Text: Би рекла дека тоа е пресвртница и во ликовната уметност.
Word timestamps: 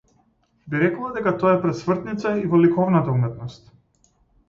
Би 0.69 0.81
рекла 0.83 1.09
дека 1.17 1.35
тоа 1.45 1.53
е 1.59 1.61
пресвртница 1.67 2.35
и 2.43 2.51
во 2.55 2.65
ликовната 2.65 3.17
уметност. 3.19 3.73